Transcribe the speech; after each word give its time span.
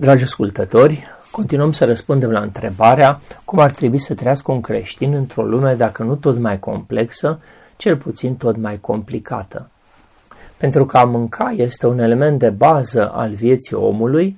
Dragi 0.00 0.22
ascultători, 0.22 1.06
continuăm 1.30 1.72
să 1.72 1.84
răspundem 1.84 2.30
la 2.30 2.40
întrebarea 2.40 3.20
cum 3.44 3.58
ar 3.58 3.70
trebui 3.70 3.98
să 3.98 4.14
trăiască 4.14 4.52
un 4.52 4.60
creștin 4.60 5.14
într-o 5.14 5.42
lume 5.42 5.74
dacă 5.74 6.02
nu 6.02 6.14
tot 6.14 6.38
mai 6.38 6.58
complexă, 6.58 7.40
cel 7.76 7.96
puțin 7.96 8.36
tot 8.36 8.56
mai 8.56 8.78
complicată. 8.80 9.68
Pentru 10.56 10.86
că 10.86 10.98
a 10.98 11.04
mânca 11.04 11.52
este 11.56 11.86
un 11.86 11.98
element 11.98 12.38
de 12.38 12.50
bază 12.50 13.10
al 13.10 13.34
vieții 13.34 13.76
omului, 13.76 14.36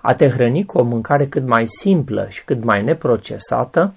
a 0.00 0.14
te 0.14 0.28
hrăni 0.28 0.64
cu 0.64 0.78
o 0.78 0.82
mâncare 0.82 1.26
cât 1.26 1.46
mai 1.46 1.64
simplă 1.68 2.26
și 2.28 2.44
cât 2.44 2.64
mai 2.64 2.82
neprocesată 2.82 3.92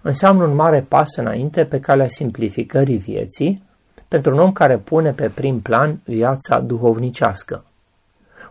înseamnă 0.00 0.44
un 0.44 0.54
mare 0.54 0.84
pas 0.88 1.16
înainte 1.16 1.64
pe 1.64 1.80
calea 1.80 2.08
simplificării 2.08 2.96
vieții 2.96 3.62
pentru 4.08 4.32
un 4.32 4.38
om 4.38 4.52
care 4.52 4.76
pune 4.76 5.12
pe 5.12 5.30
prim 5.34 5.60
plan 5.60 6.00
viața 6.04 6.60
duhovnicească. 6.60 7.62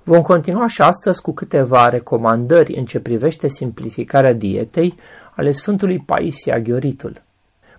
Vom 0.07 0.21
continua 0.21 0.67
și 0.67 0.81
astăzi 0.81 1.21
cu 1.21 1.31
câteva 1.31 1.89
recomandări 1.89 2.75
în 2.75 2.85
ce 2.85 2.99
privește 2.99 3.47
simplificarea 3.47 4.33
dietei 4.33 4.95
ale 5.35 5.51
Sfântului 5.51 5.99
Paisie 5.99 6.53
Aghioritul. 6.53 7.21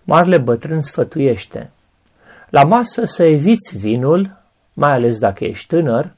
Marele 0.05 0.38
bătrân 0.38 0.83
sfătuiește. 0.83 1.70
La 2.50 2.64
masă 2.64 3.05
să 3.05 3.22
eviți 3.22 3.77
vinul, 3.77 4.36
mai 4.72 4.92
ales 4.92 5.19
dacă 5.19 5.45
ești 5.45 5.66
tânăr, 5.66 6.14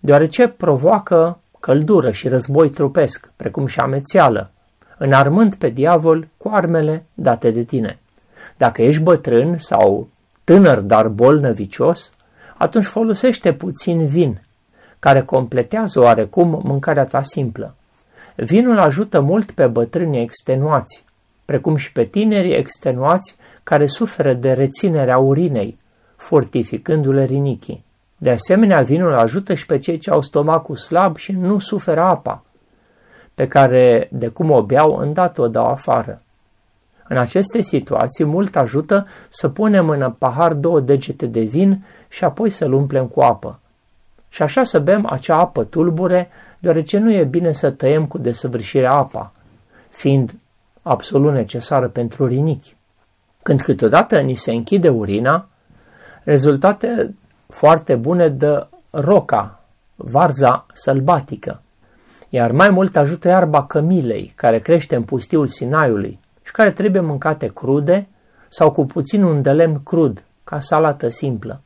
deoarece 0.00 0.48
provoacă 0.48 1.40
căldură 1.60 2.10
și 2.10 2.28
război 2.28 2.70
trupesc, 2.70 3.30
precum 3.36 3.66
și 3.66 3.80
amețeală, 3.80 4.50
înarmând 4.98 5.54
pe 5.54 5.68
diavol 5.68 6.28
cu 6.36 6.48
armele 6.52 7.04
date 7.14 7.50
de 7.50 7.62
tine. 7.62 7.98
Dacă 8.56 8.82
ești 8.82 9.02
bătrân 9.02 9.58
sau 9.58 10.08
tânăr, 10.44 10.80
dar 10.80 11.08
bolnăvicios, 11.08 12.10
atunci 12.56 12.84
folosește 12.84 13.52
puțin 13.52 14.06
vin, 14.06 14.40
care 15.00 15.22
completează 15.22 16.00
oarecum 16.00 16.60
mâncarea 16.64 17.04
ta 17.04 17.22
simplă. 17.22 17.74
Vinul 18.36 18.78
ajută 18.78 19.20
mult 19.20 19.50
pe 19.50 19.66
bătrânii 19.66 20.22
extenuați, 20.22 21.04
precum 21.44 21.76
și 21.76 21.92
pe 21.92 22.04
tinerii 22.04 22.54
extenuați 22.54 23.36
care 23.62 23.86
suferă 23.86 24.34
de 24.34 24.52
reținerea 24.52 25.18
urinei, 25.18 25.76
fortificându-le 26.16 27.24
rinichii. 27.24 27.84
De 28.16 28.30
asemenea, 28.30 28.82
vinul 28.82 29.14
ajută 29.14 29.54
și 29.54 29.66
pe 29.66 29.78
cei 29.78 29.98
ce 29.98 30.10
au 30.10 30.20
stomacul 30.20 30.76
slab 30.76 31.16
și 31.16 31.32
nu 31.32 31.58
suferă 31.58 32.00
apa, 32.00 32.44
pe 33.34 33.48
care 33.48 34.08
de 34.12 34.28
cum 34.28 34.50
o 34.50 34.62
beau, 34.62 34.96
îndată 34.96 35.42
o 35.42 35.48
dau 35.48 35.66
afară. 35.66 36.20
În 37.08 37.16
aceste 37.16 37.62
situații, 37.62 38.24
mult 38.24 38.56
ajută 38.56 39.06
să 39.28 39.48
punem 39.48 39.88
în 39.88 40.14
pahar 40.18 40.52
două 40.52 40.80
degete 40.80 41.26
de 41.26 41.40
vin 41.40 41.84
și 42.08 42.24
apoi 42.24 42.50
să-l 42.50 42.72
umplem 42.72 43.06
cu 43.06 43.20
apă. 43.20 43.60
Și 44.30 44.42
așa 44.42 44.64
să 44.64 44.78
bem 44.78 45.06
acea 45.10 45.36
apă 45.36 45.64
tulbure, 45.64 46.28
deoarece 46.58 46.98
nu 46.98 47.12
e 47.12 47.24
bine 47.24 47.52
să 47.52 47.70
tăiem 47.70 48.06
cu 48.06 48.18
desăvârșirea 48.18 48.92
apa, 48.92 49.32
fiind 49.88 50.34
absolut 50.82 51.32
necesară 51.32 51.88
pentru 51.88 52.26
rinichi. 52.26 52.76
Când 53.42 53.60
câteodată 53.60 54.20
ni 54.20 54.34
se 54.34 54.52
închide 54.52 54.88
urina, 54.88 55.48
rezultate 56.24 57.14
foarte 57.48 57.96
bune 57.96 58.28
de 58.28 58.66
roca, 58.90 59.60
varza 59.94 60.66
sălbatică, 60.72 61.62
iar 62.28 62.52
mai 62.52 62.70
mult 62.70 62.96
ajută 62.96 63.28
iarba 63.28 63.64
cămilei, 63.66 64.32
care 64.34 64.58
crește 64.58 64.96
în 64.96 65.02
pustiul 65.02 65.46
Sinaiului 65.46 66.18
și 66.42 66.52
care 66.52 66.70
trebuie 66.70 67.02
mâncate 67.02 67.46
crude 67.46 68.08
sau 68.48 68.70
cu 68.70 68.86
puțin 68.86 69.22
un 69.22 69.42
de 69.42 69.52
lemn 69.52 69.82
crud, 69.82 70.24
ca 70.44 70.60
salată 70.60 71.08
simplă. 71.08 71.60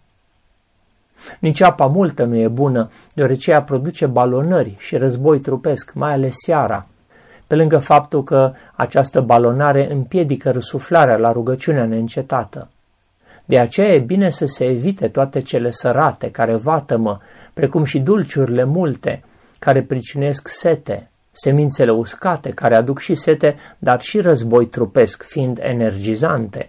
Nici 1.39 1.61
apa 1.61 1.87
multă 1.87 2.25
nu 2.25 2.37
e 2.37 2.49
bună, 2.49 2.91
deoarece 3.15 3.51
ea 3.51 3.63
produce 3.63 4.07
balonări 4.07 4.75
și 4.79 4.97
război 4.97 5.41
trupesc, 5.41 5.93
mai 5.95 6.13
ales 6.13 6.35
seara, 6.45 6.87
pe 7.47 7.55
lângă 7.55 7.79
faptul 7.79 8.25
că 8.25 8.53
această 8.75 9.21
balonare 9.21 9.93
împiedică 9.93 10.51
răsuflarea 10.51 11.17
la 11.17 11.33
rugăciunea 11.33 11.85
neîncetată. 11.85 12.69
De 13.45 13.59
aceea 13.59 13.95
e 13.95 13.99
bine 13.99 14.31
să 14.31 14.47
se 14.47 14.65
evite 14.65 15.09
toate 15.09 15.41
cele 15.41 15.71
sărate 15.71 16.31
care 16.31 16.55
vatămă, 16.55 17.21
precum 17.55 17.85
și 17.85 17.99
dulciurile 17.99 18.65
multe, 18.65 19.23
care 19.59 19.83
pricinesc 19.83 20.49
sete, 20.49 21.09
semințele 21.33 21.91
uscate, 21.91 22.51
care 22.51 22.75
aduc 22.75 22.99
și 22.99 23.15
sete, 23.15 23.57
dar 23.79 24.01
și 24.01 24.21
război 24.21 24.67
trupesc, 24.67 25.23
fiind 25.23 25.59
energizante, 25.63 26.69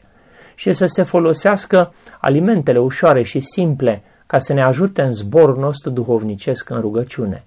și 0.55 0.73
să 0.73 0.85
se 0.85 1.03
folosească 1.03 1.93
alimentele 2.19 2.79
ușoare 2.79 3.21
și 3.21 3.39
simple, 3.39 4.03
ca 4.27 4.39
să 4.39 4.53
ne 4.53 4.63
ajute 4.63 5.01
în 5.01 5.13
zborul 5.13 5.57
nostru 5.57 5.89
duhovnicesc 5.89 6.69
în 6.69 6.79
rugăciune. 6.79 7.43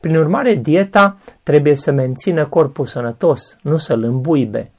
Prin 0.00 0.16
urmare, 0.16 0.54
dieta 0.54 1.16
trebuie 1.42 1.74
să 1.74 1.90
mențină 1.90 2.46
corpul 2.46 2.86
sănătos, 2.86 3.56
nu 3.62 3.76
să-l 3.76 4.02
îmbuibe, 4.02 4.70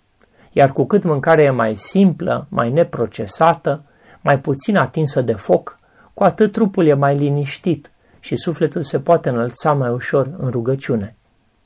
iar 0.51 0.71
cu 0.71 0.85
cât 0.85 1.03
mâncarea 1.03 1.43
e 1.43 1.49
mai 1.49 1.75
simplă, 1.75 2.45
mai 2.49 2.71
neprocesată, 2.71 3.83
mai 4.21 4.39
puțin 4.39 4.77
atinsă 4.77 5.21
de 5.21 5.33
foc, 5.33 5.79
cu 6.13 6.23
atât 6.23 6.51
trupul 6.51 6.85
e 6.85 6.93
mai 6.93 7.17
liniștit 7.17 7.91
și 8.19 8.35
sufletul 8.35 8.83
se 8.83 8.99
poate 8.99 9.29
înălța 9.29 9.73
mai 9.73 9.89
ușor 9.89 10.29
în 10.37 10.49
rugăciune. 10.49 11.15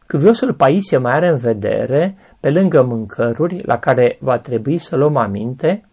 Cuviosul 0.07 0.53
Paisie 0.53 0.97
mai 0.97 1.11
are 1.11 1.27
în 1.27 1.37
vedere, 1.37 2.15
pe 2.39 2.49
lângă 2.49 2.81
mâncăruri 2.81 3.63
la 3.65 3.79
care 3.79 4.17
va 4.19 4.37
trebui 4.37 4.77
să 4.77 4.95
luăm 4.95 5.15
aminte, 5.15 5.88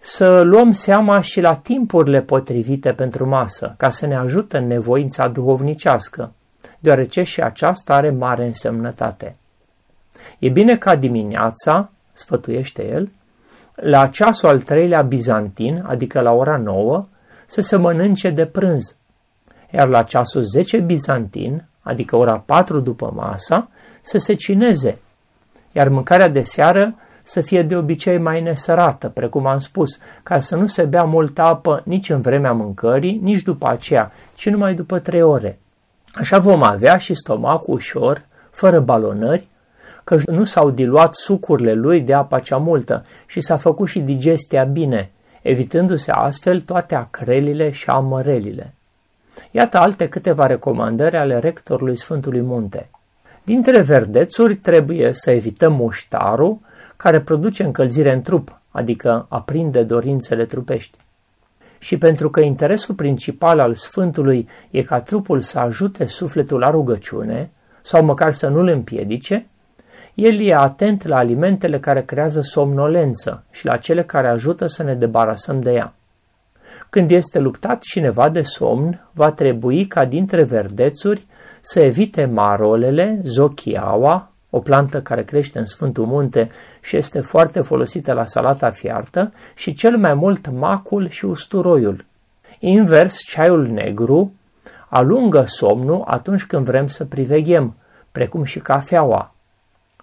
să 0.00 0.40
luăm 0.40 0.72
seama 0.72 1.20
și 1.20 1.40
la 1.40 1.54
timpurile 1.54 2.20
potrivite 2.20 2.92
pentru 2.92 3.28
masă, 3.28 3.74
ca 3.76 3.90
să 3.90 4.06
ne 4.06 4.16
ajute 4.16 4.56
în 4.56 4.66
nevoința 4.66 5.28
duhovnicească, 5.28 6.32
deoarece 6.78 7.22
și 7.22 7.42
aceasta 7.42 7.94
are 7.94 8.10
mare 8.10 8.46
însemnătate. 8.46 9.36
E 10.38 10.48
bine 10.48 10.76
ca 10.76 10.96
dimineața, 10.96 11.90
sfătuiește 12.12 12.88
el, 12.88 13.10
la 13.74 14.06
ceasul 14.06 14.48
al 14.48 14.60
treilea 14.60 15.02
bizantin, 15.02 15.84
adică 15.86 16.20
la 16.20 16.32
ora 16.32 16.56
9, 16.56 17.06
să 17.46 17.60
se 17.60 17.76
mănânce 17.76 18.30
de 18.30 18.46
prânz, 18.46 18.96
iar 19.70 19.88
la 19.88 20.02
ceasul 20.02 20.42
10 20.42 20.78
bizantin, 20.78 21.64
adică 21.80 22.16
ora 22.16 22.38
4 22.46 22.80
după 22.80 23.12
masa, 23.14 23.68
să 24.00 24.18
se 24.18 24.34
cineze, 24.34 24.98
iar 25.72 25.88
mâncarea 25.88 26.28
de 26.28 26.42
seară 26.42 26.94
să 27.28 27.40
fie 27.40 27.62
de 27.62 27.76
obicei 27.76 28.18
mai 28.18 28.40
nesărată, 28.40 29.08
precum 29.08 29.46
am 29.46 29.58
spus, 29.58 29.98
ca 30.22 30.40
să 30.40 30.56
nu 30.56 30.66
se 30.66 30.82
bea 30.82 31.04
multă 31.04 31.42
apă 31.42 31.82
nici 31.84 32.10
în 32.10 32.20
vremea 32.20 32.52
mâncării, 32.52 33.20
nici 33.22 33.42
după 33.42 33.68
aceea, 33.68 34.12
ci 34.34 34.48
numai 34.48 34.74
după 34.74 34.98
trei 34.98 35.22
ore. 35.22 35.58
Așa 36.12 36.38
vom 36.38 36.62
avea 36.62 36.96
și 36.96 37.14
stomacul 37.14 37.74
ușor, 37.74 38.26
fără 38.50 38.80
balonări, 38.80 39.46
că 40.04 40.16
nu 40.26 40.44
s-au 40.44 40.70
diluat 40.70 41.14
sucurile 41.14 41.72
lui 41.72 42.00
de 42.00 42.14
apa 42.14 42.38
cea 42.38 42.56
multă 42.56 43.04
și 43.26 43.40
s-a 43.40 43.56
făcut 43.56 43.88
și 43.88 44.00
digestia 44.00 44.64
bine, 44.64 45.10
evitându-se 45.42 46.10
astfel 46.10 46.60
toate 46.60 46.94
acrelile 46.94 47.70
și 47.70 47.90
amărelile. 47.90 48.74
Iată 49.50 49.78
alte 49.78 50.08
câteva 50.08 50.46
recomandări 50.46 51.16
ale 51.16 51.38
rectorului 51.38 51.98
Sfântului 51.98 52.40
Munte. 52.40 52.88
Dintre 53.44 53.80
verdețuri 53.80 54.54
trebuie 54.54 55.12
să 55.12 55.30
evităm 55.30 55.72
muștarul, 55.72 56.58
care 56.98 57.20
produce 57.20 57.62
încălzire 57.62 58.12
în 58.12 58.22
trup, 58.22 58.60
adică 58.70 59.26
aprinde 59.28 59.82
dorințele 59.82 60.44
trupești. 60.44 60.98
Și 61.78 61.98
pentru 61.98 62.30
că 62.30 62.40
interesul 62.40 62.94
principal 62.94 63.58
al 63.58 63.74
Sfântului 63.74 64.48
e 64.70 64.82
ca 64.82 65.00
trupul 65.00 65.40
să 65.40 65.58
ajute 65.58 66.06
sufletul 66.06 66.58
la 66.58 66.70
rugăciune, 66.70 67.50
sau 67.82 68.04
măcar 68.04 68.32
să 68.32 68.48
nu-l 68.48 68.68
împiedice, 68.68 69.46
el 70.14 70.40
e 70.40 70.54
atent 70.54 71.06
la 71.06 71.16
alimentele 71.16 71.80
care 71.80 72.02
creează 72.02 72.40
somnolență 72.40 73.44
și 73.50 73.66
la 73.66 73.76
cele 73.76 74.04
care 74.04 74.28
ajută 74.28 74.66
să 74.66 74.82
ne 74.82 74.94
debarasăm 74.94 75.60
de 75.60 75.72
ea. 75.72 75.94
Când 76.90 77.10
este 77.10 77.38
luptat 77.38 77.80
cineva 77.80 78.28
de 78.28 78.42
somn, 78.42 79.08
va 79.12 79.32
trebui 79.32 79.86
ca 79.86 80.04
dintre 80.04 80.42
verdețuri 80.42 81.26
să 81.60 81.80
evite 81.80 82.24
marolele, 82.24 83.20
zochiaua, 83.24 84.32
o 84.50 84.58
plantă 84.58 85.02
care 85.02 85.24
crește 85.24 85.58
în 85.58 85.66
Sfântul 85.66 86.06
Munte 86.06 86.48
și 86.80 86.96
este 86.96 87.20
foarte 87.20 87.60
folosită 87.60 88.12
la 88.12 88.24
salata 88.24 88.70
fiartă, 88.70 89.32
și 89.54 89.74
cel 89.74 89.96
mai 89.96 90.14
mult 90.14 90.50
macul 90.50 91.08
și 91.08 91.24
usturoiul. 91.24 92.04
Invers, 92.58 93.16
ceaiul 93.16 93.66
negru 93.66 94.32
alungă 94.88 95.44
somnul 95.46 96.02
atunci 96.06 96.44
când 96.44 96.64
vrem 96.64 96.86
să 96.86 97.04
priveghem, 97.04 97.76
precum 98.12 98.44
și 98.44 98.58
cafeaua. 98.58 99.34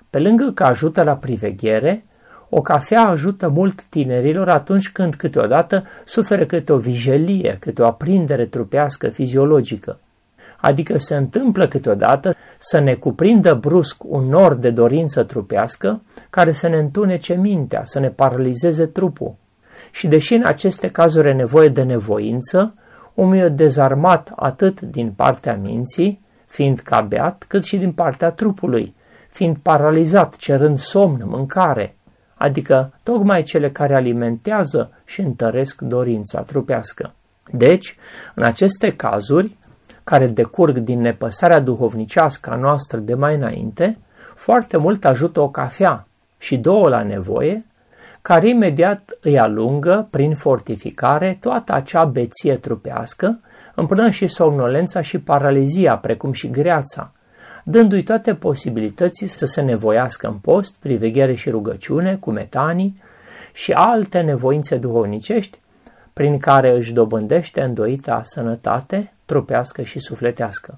Pe 0.10 0.20
lângă 0.20 0.52
că 0.54 0.64
ajută 0.64 1.04
la 1.04 1.16
priveghere, 1.16 2.06
o 2.50 2.62
cafea 2.62 3.08
ajută 3.08 3.50
mult 3.50 3.82
tinerilor 3.88 4.50
atunci 4.50 4.92
când 4.92 5.16
câteodată 5.16 5.84
suferă 6.06 6.46
câte 6.46 6.74
o 6.74 6.78
vijelie, 6.78 7.58
câte 7.60 7.82
o 7.82 7.86
aprindere 7.86 8.46
trupească 8.46 9.08
fiziologică. 9.08 10.00
Adică 10.58 10.98
se 10.98 11.16
întâmplă 11.16 11.68
câteodată 11.68 12.34
să 12.58 12.80
ne 12.80 12.94
cuprindă 12.94 13.54
brusc 13.54 14.04
un 14.04 14.28
nor 14.28 14.56
de 14.56 14.70
dorință 14.70 15.24
trupească 15.24 16.02
care 16.30 16.52
să 16.52 16.68
ne 16.68 16.78
întunece 16.78 17.34
mintea, 17.34 17.82
să 17.84 18.00
ne 18.00 18.10
paralizeze 18.10 18.86
trupul. 18.86 19.36
Și 19.92 20.08
deși 20.08 20.34
în 20.34 20.44
aceste 20.46 20.90
cazuri 20.90 21.30
e 21.30 21.34
nevoie 21.34 21.70
de 21.70 21.84
nevoință, 21.84 22.74
omul 23.16 23.36
e 23.36 23.50
dezarmat 23.50 24.32
atât 24.36 24.82
din 24.82 25.12
partea 25.12 25.56
minții, 25.56 26.22
fiind 26.46 26.80
ca 26.80 27.02
beat, 27.02 27.46
cât 27.48 27.64
și 27.64 27.78
din 27.78 27.92
partea 27.92 28.32
trupului, 28.32 28.96
fiind 29.30 29.58
paralizat, 29.58 30.36
cerând 30.36 30.78
somn, 30.78 31.22
mâncare, 31.26 31.96
adică 32.36 32.94
tocmai 33.04 33.42
cele 33.42 33.72
care 33.72 33.96
alimentează 33.96 34.92
și 35.06 35.22
întăresc 35.22 35.82
dorința 35.82 36.42
trupească. 36.42 37.14
Deci, 37.52 37.96
în 38.36 38.44
aceste 38.44 38.96
cazuri, 38.96 39.58
care 40.06 40.28
decurg 40.28 40.78
din 40.78 41.02
nepăsarea 41.02 41.60
duhovnicească 41.60 42.50
a 42.50 42.56
noastră 42.56 43.00
de 43.00 43.14
mai 43.14 43.36
înainte, 43.36 43.98
foarte 44.36 44.78
mult 44.78 45.06
ajută 45.06 45.40
o 45.40 45.50
cafea 45.50 46.08
și 46.38 46.58
două 46.58 46.90
la 46.90 47.04
nevoie, 47.04 47.66
care 48.22 48.50
imediat 48.50 49.18
îi 49.22 49.40
alungă, 49.40 50.08
prin 50.10 50.36
fortificare, 50.36 51.38
toată 51.40 51.74
acea 51.74 52.06
beție 52.06 52.56
trupească, 52.56 53.40
împreună 53.76 54.10
și 54.10 54.28
somnolența 54.28 55.02
și 55.02 55.20
paralizia, 55.20 55.98
precum 55.98 56.32
și 56.32 56.50
greața, 56.50 57.12
dându-i 57.64 58.04
toate 58.04 58.36
posibilității 58.36 59.28
să 59.28 59.46
se 59.46 59.62
nevoiască 59.62 60.28
în 60.28 60.34
post, 60.34 60.76
priveghere 60.80 61.36
și 61.36 61.50
rugăciune, 61.50 62.16
cu 62.16 62.32
metanii 62.32 62.96
și 63.54 63.72
alte 63.72 64.22
nevoințe 64.22 64.78
duhovnicești, 64.78 65.60
prin 66.14 66.38
care 66.38 66.76
își 66.76 66.94
dobândește 66.94 67.62
îndoita 67.62 68.22
sănătate, 68.24 69.15
trupească 69.26 69.82
și 69.82 70.00
sufletească. 70.00 70.78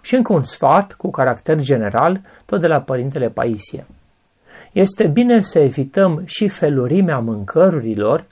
Și 0.00 0.14
încă 0.14 0.32
un 0.32 0.42
sfat 0.42 0.92
cu 0.92 1.10
caracter 1.10 1.60
general, 1.60 2.20
tot 2.44 2.60
de 2.60 2.66
la 2.66 2.80
Părintele 2.80 3.28
Paisie. 3.28 3.86
Este 4.72 5.06
bine 5.06 5.40
să 5.40 5.58
evităm 5.58 6.22
și 6.24 6.48
felurimea 6.48 7.18
mâncărurilor, 7.18 8.24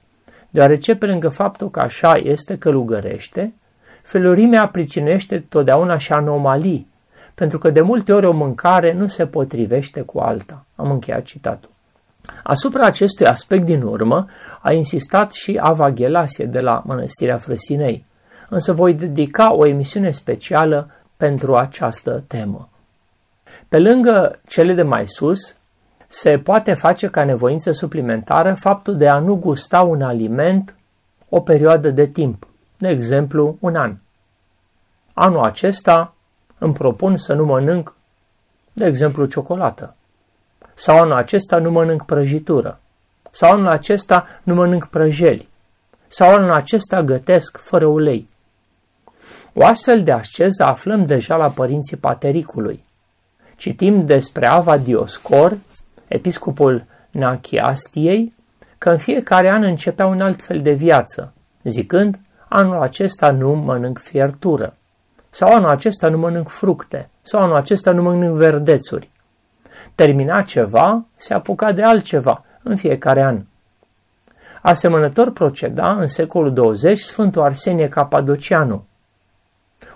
deoarece 0.50 0.94
pe 0.94 1.06
lângă 1.06 1.28
faptul 1.28 1.70
că 1.70 1.80
așa 1.80 2.16
este 2.16 2.58
călugărește, 2.58 3.54
felurimea 4.02 4.68
pricinește 4.68 5.38
totdeauna 5.48 5.98
și 5.98 6.12
anomalii, 6.12 6.86
pentru 7.34 7.58
că 7.58 7.70
de 7.70 7.80
multe 7.80 8.12
ori 8.12 8.26
o 8.26 8.32
mâncare 8.32 8.92
nu 8.92 9.06
se 9.06 9.26
potrivește 9.26 10.00
cu 10.00 10.18
alta. 10.18 10.64
Am 10.76 10.90
încheiat 10.90 11.22
citatul. 11.22 11.70
Asupra 12.42 12.86
acestui 12.86 13.26
aspect 13.26 13.64
din 13.64 13.82
urmă 13.82 14.26
a 14.60 14.72
insistat 14.72 15.32
și 15.32 15.58
Ava 15.60 15.90
Ghelasie 15.90 16.44
de 16.44 16.60
la 16.60 16.82
Mănăstirea 16.86 17.36
Frăsinei, 17.36 18.04
însă 18.52 18.72
voi 18.72 18.94
dedica 18.94 19.52
o 19.52 19.66
emisiune 19.66 20.10
specială 20.10 20.90
pentru 21.16 21.56
această 21.56 22.24
temă. 22.26 22.68
Pe 23.68 23.78
lângă 23.78 24.40
cele 24.46 24.72
de 24.72 24.82
mai 24.82 25.04
sus, 25.06 25.54
se 26.06 26.38
poate 26.38 26.74
face 26.74 27.08
ca 27.08 27.24
nevoință 27.24 27.72
suplimentară 27.72 28.54
faptul 28.54 28.96
de 28.96 29.08
a 29.08 29.18
nu 29.18 29.34
gusta 29.34 29.82
un 29.82 30.02
aliment 30.02 30.74
o 31.28 31.40
perioadă 31.40 31.90
de 31.90 32.06
timp, 32.06 32.46
de 32.76 32.88
exemplu 32.88 33.56
un 33.60 33.76
an. 33.76 33.96
Anul 35.12 35.42
acesta 35.42 36.14
îmi 36.58 36.72
propun 36.72 37.16
să 37.16 37.34
nu 37.34 37.44
mănânc, 37.44 37.94
de 38.72 38.86
exemplu, 38.86 39.24
ciocolată. 39.24 39.96
Sau 40.74 40.98
anul 40.98 41.12
acesta 41.12 41.58
nu 41.58 41.70
mănânc 41.70 42.04
prăjitură. 42.04 42.80
Sau 43.30 43.50
anul 43.50 43.66
acesta 43.66 44.26
nu 44.42 44.54
mănânc 44.54 44.86
prăjeli. 44.86 45.48
Sau 46.06 46.34
anul 46.34 46.52
acesta 46.52 47.02
gătesc 47.02 47.56
fără 47.58 47.86
ulei. 47.86 48.30
O 49.54 49.64
astfel 49.64 50.02
de 50.02 50.12
asceză 50.12 50.64
aflăm 50.64 51.04
deja 51.04 51.36
la 51.36 51.50
părinții 51.50 51.96
patericului. 51.96 52.84
Citim 53.56 54.06
despre 54.06 54.46
Ava 54.46 54.76
Dioscor, 54.76 55.58
episcopul 56.08 56.84
Nachiastiei, 57.10 58.34
că 58.78 58.90
în 58.90 58.98
fiecare 58.98 59.48
an 59.48 59.62
începea 59.62 60.06
un 60.06 60.20
alt 60.20 60.42
fel 60.42 60.58
de 60.58 60.72
viață, 60.72 61.32
zicând, 61.62 62.20
anul 62.48 62.80
acesta 62.80 63.30
nu 63.30 63.54
mănânc 63.54 63.98
fiertură, 63.98 64.76
sau 65.30 65.54
anul 65.54 65.68
acesta 65.68 66.08
nu 66.08 66.18
mănânc 66.18 66.48
fructe, 66.48 67.08
sau 67.22 67.42
anul 67.42 67.56
acesta 67.56 67.92
nu 67.92 68.02
mănânc 68.02 68.36
verdețuri. 68.36 69.10
Termina 69.94 70.42
ceva, 70.42 71.04
se 71.16 71.34
apuca 71.34 71.72
de 71.72 71.82
altceva 71.82 72.44
în 72.62 72.76
fiecare 72.76 73.22
an. 73.22 73.42
Asemănător 74.62 75.30
proceda 75.30 75.92
în 75.92 76.06
secolul 76.06 76.52
20 76.52 76.98
Sfântul 76.98 77.42
Arsenie 77.42 77.88
Capadocianu. 77.88 78.84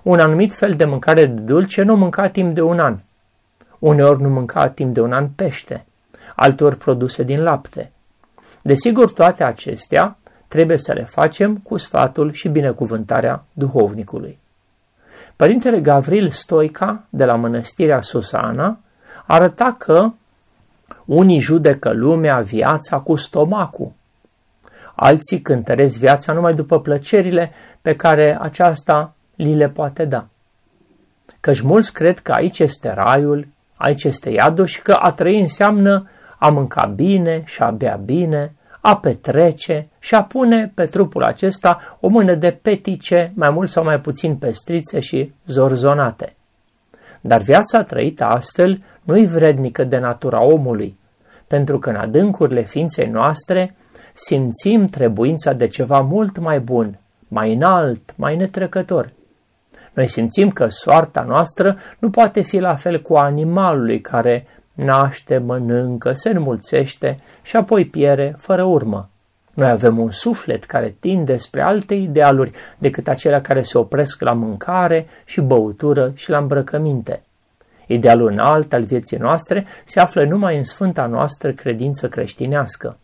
Un 0.06 0.18
anumit 0.18 0.54
fel 0.54 0.72
de 0.72 0.84
mâncare 0.84 1.26
de 1.26 1.42
dulce 1.42 1.82
nu 1.82 1.96
mânca 1.96 2.28
timp 2.28 2.54
de 2.54 2.60
un 2.60 2.78
an. 2.78 2.98
Uneori 3.78 4.22
nu 4.22 4.28
mânca 4.28 4.68
timp 4.68 4.94
de 4.94 5.00
un 5.00 5.12
an 5.12 5.28
pește, 5.28 5.86
altor 6.36 6.74
produse 6.74 7.22
din 7.22 7.42
lapte. 7.42 7.92
Desigur, 8.62 9.12
toate 9.12 9.44
acestea 9.44 10.16
trebuie 10.48 10.78
să 10.78 10.92
le 10.92 11.04
facem 11.04 11.56
cu 11.56 11.76
sfatul 11.76 12.32
și 12.32 12.48
binecuvântarea 12.48 13.44
duhovnicului. 13.52 14.38
Părintele 15.36 15.80
Gavril 15.80 16.30
Stoica, 16.30 17.02
de 17.10 17.24
la 17.24 17.34
mănăstirea 17.34 18.00
Susana, 18.00 18.78
arăta 19.26 19.76
că 19.78 20.10
unii 21.04 21.40
judecă 21.40 21.92
lumea, 21.92 22.40
viața 22.40 22.98
cu 22.98 23.16
stomacul, 23.16 23.92
alții 24.94 25.40
cântăresc 25.40 25.98
viața 25.98 26.32
numai 26.32 26.54
după 26.54 26.80
plăcerile 26.80 27.52
pe 27.82 27.96
care 27.96 28.38
aceasta 28.40 29.15
li 29.36 29.54
le 29.54 29.68
poate 29.68 30.04
da. 30.04 30.26
Căci 31.40 31.60
mulți 31.60 31.92
cred 31.92 32.18
că 32.18 32.32
aici 32.32 32.58
este 32.58 32.92
raiul, 32.94 33.46
aici 33.76 34.04
este 34.04 34.30
iadul 34.30 34.66
și 34.66 34.82
că 34.82 34.92
a 34.92 35.10
trăi 35.10 35.40
înseamnă 35.40 36.08
a 36.38 36.50
mânca 36.50 36.84
bine 36.86 37.42
și 37.44 37.62
a 37.62 37.70
bea 37.70 37.96
bine, 37.96 38.54
a 38.80 38.96
petrece 38.96 39.88
și 39.98 40.14
a 40.14 40.22
pune 40.22 40.72
pe 40.74 40.84
trupul 40.84 41.22
acesta 41.22 41.96
o 42.00 42.08
mână 42.08 42.34
de 42.34 42.50
petice, 42.50 43.32
mai 43.34 43.50
mult 43.50 43.68
sau 43.68 43.84
mai 43.84 44.00
puțin 44.00 44.36
pestrițe 44.36 45.00
și 45.00 45.32
zorzonate. 45.46 46.36
Dar 47.20 47.40
viața 47.40 47.82
trăită 47.82 48.24
astfel 48.24 48.82
nu-i 49.02 49.26
vrednică 49.26 49.84
de 49.84 49.98
natura 49.98 50.42
omului, 50.42 50.98
pentru 51.46 51.78
că 51.78 51.90
în 51.90 51.96
adâncurile 51.96 52.62
ființei 52.62 53.06
noastre 53.06 53.76
simțim 54.12 54.86
trebuința 54.86 55.52
de 55.52 55.66
ceva 55.66 56.00
mult 56.00 56.38
mai 56.38 56.60
bun, 56.60 56.98
mai 57.28 57.54
înalt, 57.54 58.12
mai 58.16 58.36
netrecător. 58.36 59.12
Noi 59.96 60.08
simțim 60.08 60.50
că 60.50 60.66
soarta 60.66 61.22
noastră 61.22 61.76
nu 61.98 62.10
poate 62.10 62.40
fi 62.40 62.58
la 62.58 62.74
fel 62.74 63.02
cu 63.02 63.14
animalului 63.14 64.00
care 64.00 64.46
naște, 64.72 65.38
mănâncă, 65.38 66.12
se 66.12 66.28
înmulțește 66.28 67.18
și 67.42 67.56
apoi 67.56 67.86
piere 67.86 68.34
fără 68.38 68.62
urmă. 68.62 69.08
Noi 69.54 69.70
avem 69.70 69.98
un 69.98 70.10
suflet 70.10 70.64
care 70.64 70.96
tinde 71.00 71.36
spre 71.36 71.62
alte 71.62 71.94
idealuri 71.94 72.50
decât 72.78 73.08
acelea 73.08 73.40
care 73.40 73.62
se 73.62 73.78
opresc 73.78 74.20
la 74.20 74.32
mâncare 74.32 75.06
și 75.24 75.40
băutură 75.40 76.12
și 76.14 76.30
la 76.30 76.38
îmbrăcăminte. 76.38 77.22
Idealul 77.86 78.30
înalt 78.30 78.72
al 78.72 78.82
vieții 78.82 79.16
noastre 79.16 79.66
se 79.84 80.00
află 80.00 80.24
numai 80.24 80.56
în 80.56 80.64
sfânta 80.64 81.06
noastră 81.06 81.52
credință 81.52 82.08
creștinească. 82.08 82.98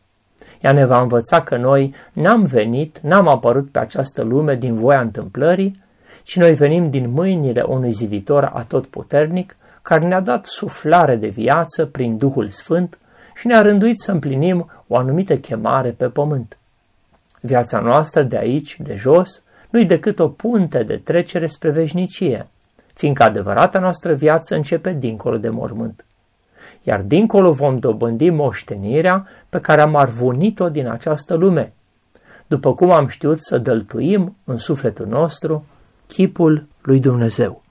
Ea 0.60 0.72
ne 0.72 0.86
va 0.86 1.00
învăța 1.00 1.42
că 1.42 1.56
noi 1.56 1.94
n-am 2.12 2.44
venit, 2.44 2.98
n-am 3.02 3.28
apărut 3.28 3.70
pe 3.70 3.78
această 3.78 4.22
lume 4.22 4.54
din 4.54 4.74
voia 4.74 5.00
întâmplării, 5.00 5.80
ci 6.22 6.36
noi 6.36 6.54
venim 6.54 6.90
din 6.90 7.10
mâinile 7.10 7.62
unui 7.62 7.90
ziditor 7.90 8.50
atotputernic 8.54 9.56
care 9.82 10.06
ne-a 10.06 10.20
dat 10.20 10.44
suflare 10.44 11.16
de 11.16 11.28
viață 11.28 11.86
prin 11.86 12.16
Duhul 12.16 12.48
Sfânt 12.48 12.98
și 13.34 13.46
ne-a 13.46 13.62
rânduit 13.62 13.98
să 13.98 14.10
împlinim 14.10 14.70
o 14.86 14.96
anumită 14.96 15.36
chemare 15.36 15.90
pe 15.90 16.08
pământ. 16.08 16.58
Viața 17.40 17.80
noastră 17.80 18.22
de 18.22 18.36
aici, 18.36 18.76
de 18.80 18.94
jos, 18.94 19.42
nu-i 19.70 19.84
decât 19.84 20.18
o 20.18 20.28
punte 20.28 20.82
de 20.82 20.96
trecere 20.96 21.46
spre 21.46 21.70
veșnicie, 21.70 22.48
fiindcă 22.94 23.22
adevărata 23.22 23.78
noastră 23.78 24.12
viață 24.12 24.54
începe 24.54 24.92
dincolo 24.92 25.36
de 25.36 25.48
mormânt. 25.48 26.04
Iar 26.82 27.00
dincolo 27.00 27.52
vom 27.52 27.76
dobândi 27.76 28.30
moștenirea 28.30 29.28
pe 29.48 29.60
care 29.60 29.80
am 29.80 29.96
arvunit-o 29.96 30.68
din 30.68 30.88
această 30.88 31.34
lume, 31.34 31.72
după 32.46 32.74
cum 32.74 32.90
am 32.90 33.06
știut 33.06 33.42
să 33.42 33.58
dăltuim 33.58 34.36
în 34.44 34.56
sufletul 34.56 35.06
nostru 35.06 35.64
chipul 36.12 36.62
lui 36.84 37.00
Dumnezeu. 37.00 37.61